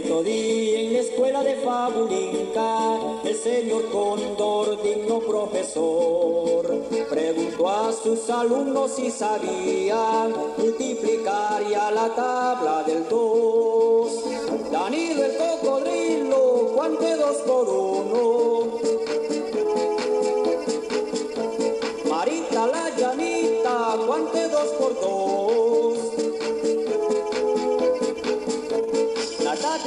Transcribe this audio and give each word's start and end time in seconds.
Cierto 0.00 0.22
día 0.22 0.80
en 0.80 0.92
la 0.92 1.00
escuela 1.00 1.42
de 1.42 1.56
Fabulinca, 1.56 3.20
el 3.24 3.34
señor 3.34 3.90
Condor, 3.90 4.80
digno 4.80 5.18
profesor, 5.18 6.84
preguntó 7.10 7.68
a 7.68 7.92
sus 7.92 8.30
alumnos 8.30 8.92
si 8.92 9.10
sabían 9.10 10.34
multiplicar 10.56 11.68
ya 11.68 11.90
la 11.90 12.14
tabla 12.14 12.84
del 12.84 13.08
2. 13.08 14.70
Danilo 14.70 15.24
el 15.24 15.36
cocodrilo, 15.36 16.70
¿cuánto 16.76 17.16
dos 17.16 17.36
por 17.38 17.68
uno? 17.68 18.37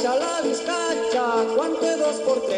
Natacha 0.01 0.19
la 0.19 0.41
vizcacha, 0.41 1.55
¿cuánto 1.55 1.85
es 1.85 1.99
dos 1.99 2.15
por? 2.21 2.50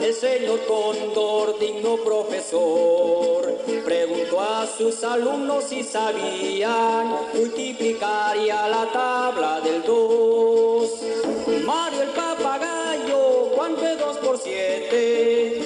El 0.00 0.14
señor 0.14 0.66
Condor, 0.66 1.58
digno 1.58 1.96
profesor, 1.98 3.56
preguntó 3.84 4.40
a 4.40 4.66
sus 4.66 5.02
alumnos 5.04 5.64
si 5.64 5.82
sabían 5.82 7.14
multiplicar 7.32 8.36
ya 8.44 8.68
la 8.68 8.90
tabla 8.92 9.60
del 9.60 9.82
2. 9.84 10.90
Mario 11.64 12.02
el 12.02 12.08
papagayo, 12.10 13.52
¿cuánto 13.54 13.86
es 13.86 13.98
2 13.98 14.16
por 14.18 14.38
7? 14.38 15.61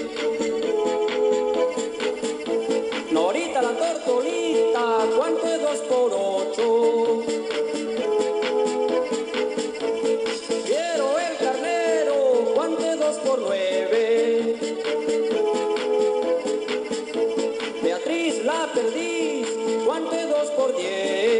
¿Cuánto 19.84 20.12
es 20.12 20.28
2 20.28 20.50
por 20.50 20.76
10? 20.76 21.35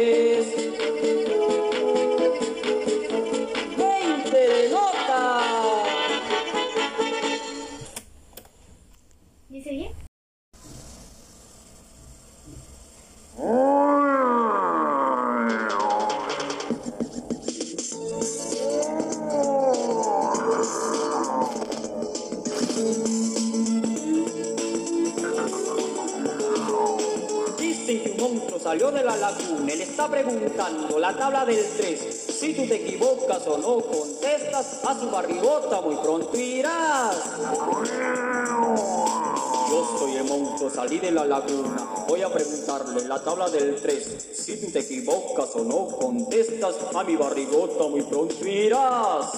Dicen 27.87 28.03
que 28.03 28.21
un 28.21 28.33
monstruo 28.33 28.59
salió 28.59 28.91
de 28.91 29.01
la 29.01 29.15
laguna, 29.15 29.71
él 29.71 29.79
está 29.79 30.09
preguntando 30.09 30.99
la 30.99 31.15
tabla 31.15 31.45
del 31.45 31.65
3. 31.77 32.35
Si 32.37 32.53
tú 32.53 32.67
te 32.67 32.75
equivocas 32.85 33.47
o 33.47 33.57
no 33.57 33.77
contestas, 33.79 34.81
a 34.83 34.99
su 34.99 35.09
barrigota 35.09 35.79
muy 35.79 35.95
pronto 35.95 36.35
irás. 36.35 37.15
Yo 39.69 39.97
soy 39.97 40.17
el 40.17 40.25
monstruo, 40.25 40.69
salí 40.69 40.99
de 40.99 41.11
la 41.11 41.23
laguna. 41.23 42.05
Voy 42.09 42.21
a 42.23 42.33
preguntarle 42.33 43.07
la 43.07 43.23
tabla 43.23 43.49
del 43.49 43.81
3. 43.81 44.27
Si 44.33 44.57
tú 44.59 44.69
te 44.69 44.79
equivocas 44.79 45.55
o 45.55 45.63
no 45.63 45.87
contestas, 45.87 46.75
a 46.93 47.03
mi 47.05 47.15
barrigota 47.15 47.87
muy 47.87 48.01
pronto 48.01 48.45
irás. 48.45 49.31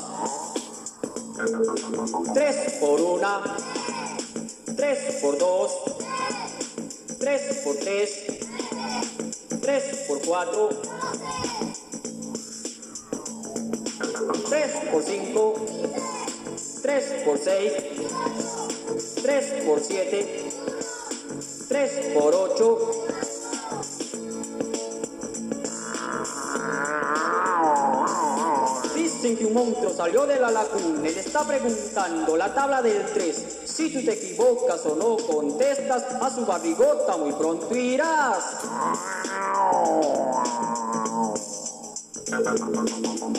3 2.34 2.74
por 2.82 3.00
una, 3.00 3.44
3 4.76 5.16
por 5.22 5.38
2, 5.38 5.72
3 7.20 7.58
por 7.66 7.76
3, 7.76 8.10
3 9.62 9.84
por 10.08 10.22
4, 10.22 10.70
3 14.50 14.72
por 14.90 15.04
5, 15.04 15.54
3 16.82 17.04
por 17.26 17.38
6, 17.38 17.74
3 19.22 19.64
por 19.66 19.80
7, 19.82 20.52
3 21.68 21.92
por 22.14 22.36
8. 22.36 23.06
Dicen 28.96 29.38
que 29.38 29.46
un 29.46 29.54
monstruo 29.54 29.94
salió 29.94 30.26
de 30.26 30.40
la 30.40 30.52
laguna 30.52 31.10
y 31.10 31.14
le 31.14 31.20
está 31.20 31.44
preguntando 31.46 32.38
la 32.38 32.54
tabla 32.54 32.82
del 32.82 33.06
3. 33.14 33.59
Si 33.80 33.90
tú 33.94 34.04
te 34.04 34.12
equivocas 34.12 34.86
o 34.88 34.96
no 34.98 35.16
contestas, 35.16 36.04
a 36.22 36.30
su 36.30 36.46
barrigota 36.46 37.16
muy 37.16 37.32
pronto 37.32 37.74
irás. 37.74 38.44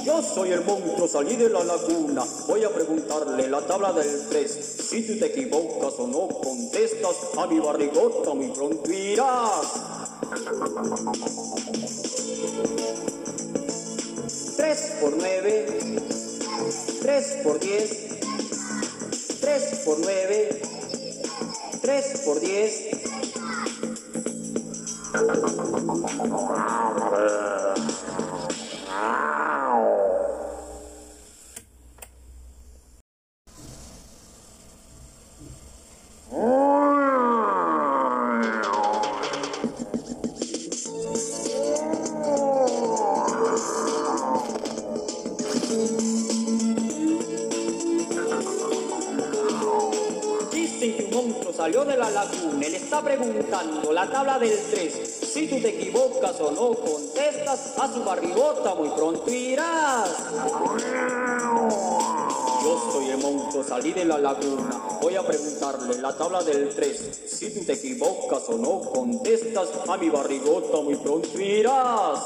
Yo 0.02 0.22
soy 0.22 0.52
el 0.52 0.64
monstruo, 0.64 1.06
salí 1.06 1.36
de 1.36 1.50
la 1.50 1.62
laguna. 1.62 2.24
Voy 2.48 2.64
a 2.64 2.70
preguntarle 2.70 3.50
la 3.50 3.60
tabla 3.66 3.92
del 3.92 4.28
3. 4.30 4.50
Si 4.88 5.06
tú 5.06 5.18
te 5.18 5.26
equivocas 5.26 5.92
o 5.98 6.06
no 6.06 6.28
contestas, 6.28 7.16
a 7.36 7.46
mi 7.46 7.60
barrigota 7.60 8.32
muy 8.32 8.48
pronto 8.48 8.90
irás. 8.90 9.60
3 14.56 14.92
por 15.02 15.16
9, 15.18 15.66
3 17.02 17.26
por 17.44 17.60
10, 17.60 17.99
Ah, 25.12 26.92
madre. 26.96 27.89
Salió 51.70 51.84
de 51.84 51.96
la 51.96 52.10
laguna, 52.10 52.66
él 52.66 52.74
está 52.74 53.00
preguntando 53.00 53.92
la 53.92 54.10
tabla 54.10 54.40
del 54.40 54.58
3. 54.72 54.92
Si 55.32 55.46
tú 55.46 55.60
te 55.60 55.68
equivocas 55.68 56.40
o 56.40 56.50
no 56.50 56.74
contestas, 56.74 57.78
a 57.78 57.94
su 57.94 58.02
barrigota 58.02 58.74
muy 58.74 58.88
pronto 58.88 59.30
irás. 59.30 60.10
Yo 62.64 62.90
soy 62.92 63.10
el 63.10 63.18
monstruo, 63.18 63.62
salí 63.62 63.92
de 63.92 64.04
la 64.04 64.18
laguna. 64.18 64.98
Voy 65.00 65.14
a 65.14 65.24
preguntarle 65.24 65.98
la 65.98 66.16
tabla 66.16 66.42
del 66.42 66.74
3. 66.74 67.20
Si 67.28 67.54
tú 67.54 67.64
te 67.64 67.74
equivocas 67.74 68.48
o 68.48 68.58
no 68.58 68.80
contestas, 68.80 69.68
a 69.86 69.96
mi 69.96 70.10
barrigota 70.10 70.80
muy 70.80 70.96
pronto 70.96 71.40
irás. 71.40 72.24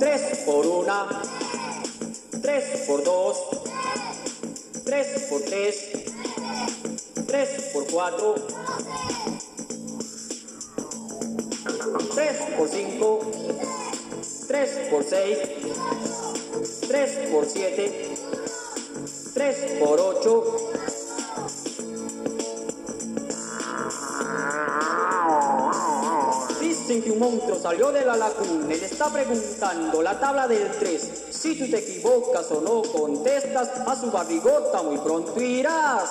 3 0.00 0.38
por 0.46 0.66
una, 0.66 1.22
3 2.40 2.64
por 2.86 3.04
2, 3.04 3.36
3 4.86 5.22
por 5.28 5.42
3, 5.42 5.93
3 7.34 7.48
por 7.72 7.84
4, 7.90 8.34
3 12.14 12.36
por 12.56 12.68
5, 12.68 13.20
3 14.46 14.70
por 14.88 15.02
6, 15.02 15.38
3 16.86 17.30
por 17.32 17.44
7, 17.44 18.14
3 19.34 19.56
por 19.80 19.98
8. 19.98 20.44
Dicen 26.60 26.68
Dicen 26.68 27.02
que 27.02 27.10
un 27.10 27.18
monstruo 27.18 27.58
salió 27.58 27.90
de 27.90 28.04
la 28.04 28.16
laguna 28.16 28.72
y 28.72 28.78
le 28.78 28.86
está 28.86 29.12
preguntando 29.12 30.02
la 30.02 30.20
tabla 30.20 30.46
del 30.46 30.70
3. 30.70 31.33
Si 31.44 31.56
tú 31.56 31.70
te 31.70 31.76
equivocas 31.76 32.50
o 32.52 32.62
no 32.62 32.80
contestas, 32.90 33.68
a 33.86 34.00
su 34.00 34.10
barrigota 34.10 34.82
muy 34.82 34.96
pronto 34.96 35.38
irás. 35.38 36.08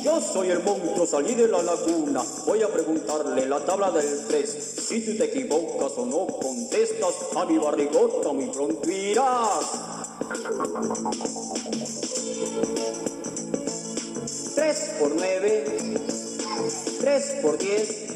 Yo 0.00 0.20
soy 0.20 0.50
el 0.50 0.62
monstruo, 0.62 1.04
salí 1.08 1.34
de 1.34 1.48
la 1.48 1.60
laguna. 1.60 2.22
Voy 2.46 2.62
a 2.62 2.68
preguntarle 2.68 3.46
la 3.46 3.58
tabla 3.64 3.90
del 3.90 4.28
3. 4.28 4.48
Si 4.88 5.04
tú 5.04 5.16
te 5.16 5.24
equivocas 5.24 5.98
o 5.98 6.06
no 6.06 6.28
contestas, 6.28 7.14
a 7.34 7.44
mi 7.44 7.58
barrigota 7.58 8.32
muy 8.32 8.46
pronto 8.46 8.88
irás. 8.88 9.72
3 14.54 14.90
por 15.00 15.16
9, 15.16 15.64
3 17.00 17.24
por 17.42 17.58
10, 17.58 18.07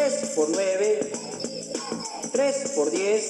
3 0.00 0.30
por 0.34 0.48
9, 0.48 1.12
3 2.32 2.70
por 2.74 2.90
10. 2.90 3.22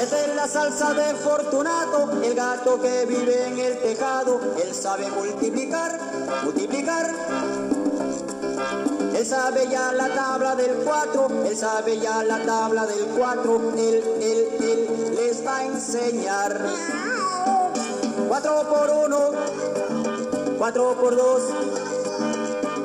Esta 0.00 0.20
es 0.24 0.34
la 0.34 0.48
salsa 0.48 0.94
de 0.94 1.14
Fortunato, 1.16 2.22
el 2.22 2.34
gato 2.34 2.80
que 2.80 3.04
vive 3.04 3.46
en 3.46 3.58
el 3.58 3.78
tejado. 3.80 4.40
Él 4.64 4.74
sabe 4.74 5.10
multiplicar, 5.10 6.00
multiplicar. 6.44 7.14
Él 9.16 9.24
sabe 9.24 9.66
ya 9.70 9.92
la 9.92 10.14
tabla 10.14 10.54
del 10.54 10.74
4, 10.84 11.28
él 11.46 11.56
sabe 11.56 11.98
ya 11.98 12.22
la 12.22 12.44
tabla 12.44 12.86
del 12.86 13.06
4. 13.16 13.72
Él, 13.78 14.04
él, 14.20 14.48
él 14.60 15.14
les 15.16 15.46
va 15.46 15.56
a 15.56 15.64
enseñar. 15.64 16.66
4 18.28 18.68
por 18.68 18.90
1, 19.06 19.30
4 20.58 20.96
por 21.00 21.16
2, 21.16 21.42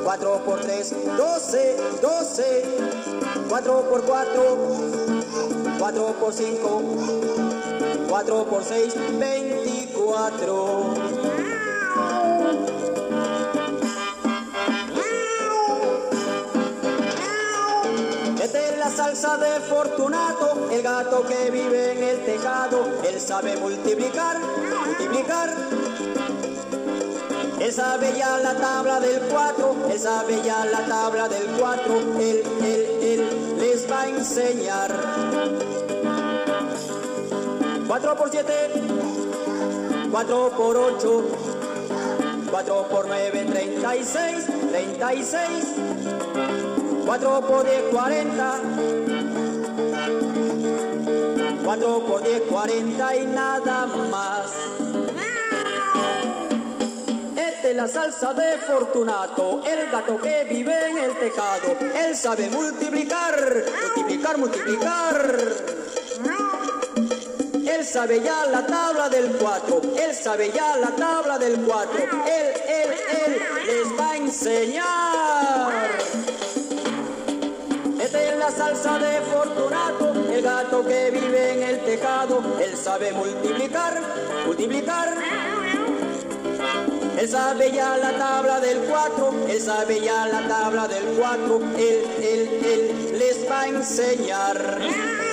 4 0.06 0.42
por 0.45 0.62
3, 0.62 0.95
12, 1.18 1.78
12, 2.01 2.63
4 3.50 3.89
por 3.89 4.01
4. 4.04 4.92
4 5.80 6.16
por 6.19 6.33
5, 6.33 6.81
4 8.07 8.45
por 8.45 8.63
6, 8.63 8.94
24. 9.19 11.00
Salsa 19.21 19.38
de 19.38 19.59
Fortunato, 19.62 20.69
el 20.71 20.81
gato 20.81 21.23
que 21.27 21.51
vive 21.51 21.91
en 21.91 22.03
el 22.03 22.25
tejado. 22.25 23.01
Él 23.07 23.19
sabe 23.19 23.56
multiplicar, 23.57 24.38
multiplicar. 24.85 25.50
Él 27.59 27.71
sabe 27.71 28.13
ya 28.18 28.39
la 28.39 28.56
tabla 28.56 29.00
del 29.00 29.19
4, 29.19 29.75
él 29.91 30.00
sabe 30.00 30.41
ya 30.44 30.65
la 30.65 30.85
tabla 30.88 31.27
del 31.29 31.45
4. 31.59 31.94
Él, 32.19 32.44
él, 32.63 33.00
él 33.01 33.57
les 33.59 33.91
va 33.91 34.01
a 34.01 34.09
enseñar. 34.09 34.91
4 37.88 38.15
por 38.15 38.31
7, 38.31 38.53
4 40.12 40.50
por 40.57 40.77
8, 40.77 41.23
4 42.63 42.87
por 42.89 43.07
9, 43.07 43.45
36, 43.49 44.45
36, 44.69 45.65
4 47.07 47.41
por 47.41 47.65
10, 47.65 47.81
40, 47.91 48.61
4 51.63 52.05
por 52.05 52.21
10, 52.23 52.41
40 52.41 53.15
y 53.15 53.25
nada 53.25 53.87
más. 54.11 54.53
Esta 57.35 57.69
es 57.69 57.75
la 57.75 57.87
salsa 57.87 58.33
de 58.35 58.57
Fortunato, 58.59 59.63
el 59.65 59.89
gato 59.89 60.21
que 60.21 60.43
vive 60.43 60.89
en 60.91 60.97
el 60.99 61.17
tejado. 61.17 61.75
Él 61.95 62.15
sabe 62.15 62.47
multiplicar, 62.51 63.65
multiplicar, 63.95 64.37
multiplicar. 64.37 65.81
Él 67.81 67.88
sabe 67.88 68.22
ya 68.22 68.45
la 68.45 68.63
tabla 68.63 69.10
del 69.10 69.38
4, 69.38 69.81
él 69.98 70.13
sabe 70.13 70.51
ya 70.51 70.78
la 70.78 70.92
tabla 70.95 71.39
del 71.39 71.62
4, 71.62 71.92
él, 72.28 72.54
él, 72.68 72.94
él 73.25 73.42
les 73.66 74.00
va 74.00 74.12
a 74.12 74.18
enseñar. 74.18 75.74
Esta 78.00 78.24
es 78.24 78.38
la 78.38 78.51
salsa 78.51 79.00
de 79.00 79.22
Fortunato, 79.22 80.13
el 80.31 80.44
gato 80.44 80.86
que 80.86 81.10
vive 81.10 81.54
en 81.54 81.63
el 81.63 81.80
tejado, 81.80 82.44
él 82.63 82.78
sabe 82.78 83.13
multiplicar, 83.13 84.00
multiplicar. 84.45 85.16
Él 87.18 87.28
sabe 87.28 87.72
ya 87.72 87.98
la 87.98 88.16
tabla 88.16 88.60
del 88.60 88.78
4, 88.78 89.33
él 89.50 89.60
sabe 89.60 90.01
ya 90.01 90.28
la 90.28 90.48
tabla 90.48 90.88
del 90.88 91.06
4, 91.18 91.62
él, 91.80 92.06
él, 92.22 92.60
él 92.63 93.18
les 93.18 93.50
va 93.50 93.62
a 93.62 93.68
enseñar. 93.69 95.31